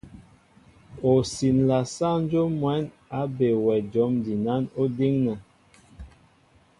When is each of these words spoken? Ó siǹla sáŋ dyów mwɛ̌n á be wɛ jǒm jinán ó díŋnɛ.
Ó 1.09 1.11
siǹla 1.33 1.79
sáŋ 1.95 2.17
dyów 2.29 2.49
mwɛ̌n 2.59 2.83
á 3.19 3.21
be 3.35 3.47
wɛ 3.63 3.75
jǒm 3.91 4.13
jinán 4.25 4.63
ó 4.79 4.83
díŋnɛ. 4.95 5.33